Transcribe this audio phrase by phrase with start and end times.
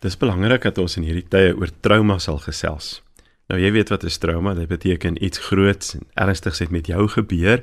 [0.00, 3.02] Dis belangrik dat ons in hierdie tye oor trauma sal gesels.
[3.52, 7.08] Nou jy weet wat 'n trauma, dit beteken iets groots en ernstigs het met jou
[7.08, 7.60] gebeur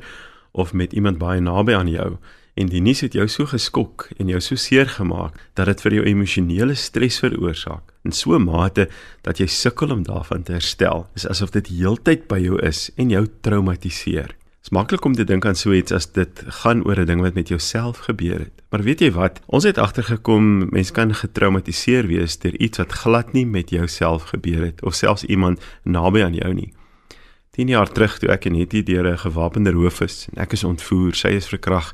[0.52, 2.18] of met iemand baie naby aan jou
[2.54, 5.94] en die nuus het jou so geskok en jou so seer gemaak dat dit vir
[5.94, 8.90] jou emosionele stres veroorsaak in so 'n mate
[9.24, 11.08] dat jy sukkel om daarvan te herstel.
[11.14, 14.36] Dis asof dit heeltyd by jou is en jou traumatiseer.
[14.68, 17.34] Dit's maklik om te dink aan so iets as dit gaan oor 'n ding wat
[17.34, 18.52] met jouself gebeur het.
[18.70, 19.40] Maar weet jy wat?
[19.46, 24.62] Ons het agtergekom mense kan getraumatiseer wees deur iets wat glad nie met jouself gebeur
[24.66, 26.74] het of selfs iemand naby aan jou nie.
[27.52, 30.64] 10 jaar terug toe ek en Hetty deur 'n gewapende roof is en ek is
[30.64, 31.94] ontvoer, sy is verkrag,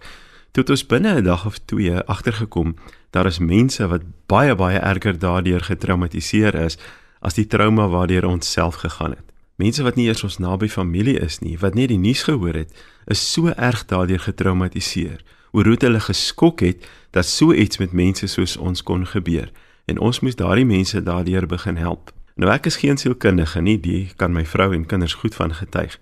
[0.51, 2.75] toe het ons binne 'n dag of twee agtergekom
[3.11, 6.77] daar is mense wat baie baie erger daardeur getraumatiseer is
[7.21, 9.32] as die trauma waardeur ons self gegaan het.
[9.55, 12.73] Mense wat nie eers ons naby familie is nie, wat net die nuus gehoor het,
[13.05, 15.21] is so erg daardeur getraumatiseer.
[15.53, 19.51] Oor hoe hulle geskok het dat so iets met mense soos ons kon gebeur
[19.85, 22.13] en ons moes daardie mense daardeur begin help.
[22.39, 25.99] Nou ek is geen sielkundige nie, die kan my vrou en kinders goed van getuig.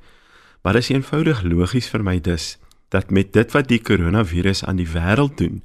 [0.61, 2.55] Maar dit is eenvoudig logies vir my dus
[2.93, 5.61] dat met dit wat die koronavirus aan die wêreld doen,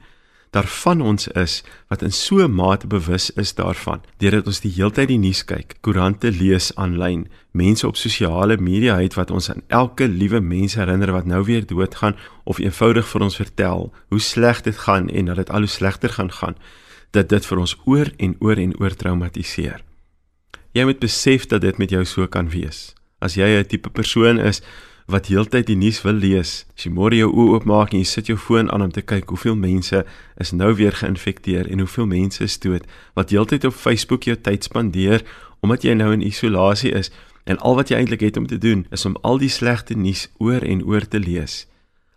[0.56, 5.08] daarvan ons is wat in so 'n mate bewus is daarvan deurdat ons die heeltyd
[5.08, 10.08] die nuus kyk, koerante lees aanlyn, mense op sosiale media het wat ons aan elke
[10.08, 14.76] liewe mens herinner wat nou weer doodgaan of eenvoudig vir ons vertel hoe sleg dit
[14.76, 16.56] gaan en dat dit al hoe slegter gaan gaan,
[17.10, 19.80] dat dit vir ons oor en oor en oor traumatiseer.
[20.72, 22.94] Jy moet besef dat dit met jou so kan wees.
[23.18, 24.62] As jy 'n tipe persoon is
[25.06, 26.64] wat heeltyd die nuus wil lees.
[26.74, 29.30] As jy môre jou oë oopmaak en jy sit jou foon aan om te kyk
[29.30, 30.02] hoeveel mense
[30.42, 34.66] is nou weer geïnfekteer en hoeveel mense is dood, wat heeltyd op Facebook jou tyd
[34.66, 35.22] spandeer
[35.62, 37.12] omdat jy nou in isolasie is
[37.46, 40.26] en al wat jy eintlik het om te doen is om al die slegte nuus
[40.42, 41.66] oor en oor te lees.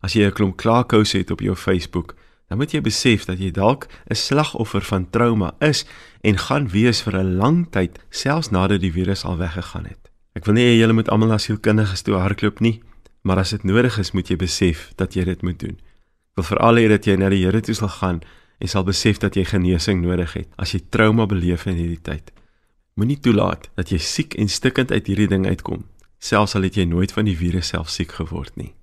[0.02, 2.16] As jy 'n klomp klaarkous het op jou Facebook,
[2.50, 5.86] dan moet jy besef dat jy dalk 'n slagoffer van trauma is
[6.22, 10.09] en gaan wees vir 'n lang tyd, selfs nadat die virus al weggegaan het.
[10.38, 12.80] Ek wil nie hê julle moet almal na sielkundiges toe hardloop nie,
[13.26, 15.78] maar as dit nodig is, moet jy besef dat jy dit moet doen.
[16.34, 18.22] Ek wil veral hê dat jy na die Here toe sal gaan
[18.60, 22.34] en sal besef dat jy genesing nodig het as jy trauma beleef in hierdie tyd.
[23.00, 25.86] Moenie toelaat dat jy siek en stikkend uit hierdie ding uitkom,
[26.20, 28.73] selfs al het jy nooit van die virus self siek geword nie.